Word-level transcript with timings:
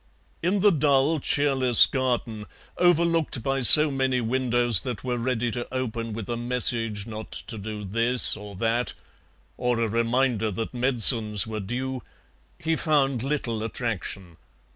In 0.41 0.61
the 0.61 0.71
dull, 0.71 1.19
cheerless 1.19 1.85
garden, 1.85 2.47
overlooked 2.79 3.43
by 3.43 3.61
so 3.61 3.91
many 3.91 4.19
windows 4.19 4.79
that 4.79 5.03
were 5.03 5.19
ready 5.19 5.51
to 5.51 5.71
open 5.71 6.11
with 6.13 6.27
a 6.27 6.35
message 6.35 7.05
not 7.05 7.31
to 7.31 7.59
do 7.59 7.83
this 7.85 8.35
or 8.35 8.55
that, 8.55 8.95
or 9.57 9.79
a 9.79 9.87
reminder 9.87 10.49
that 10.49 10.73
medicines 10.73 11.45
were 11.45 11.59
due, 11.59 12.01
he 12.57 12.75
found 12.75 13.21
little 13.21 13.61
attraction. 13.61 14.37